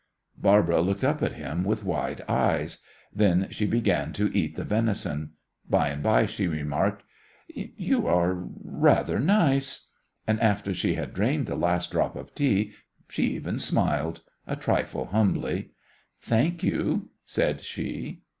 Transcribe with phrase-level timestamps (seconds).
[0.39, 2.79] Barbara looked up at him with wide eyes.
[3.13, 5.33] Then she began to eat the venison.
[5.69, 7.03] By and by she remarked,
[7.49, 8.33] "You are
[8.63, 9.85] rather nice,"
[10.25, 12.73] and after she had drained the last drop of tea
[13.09, 15.69] she even smiled, a trifle humbly.
[16.19, 18.23] "Thank you," said she.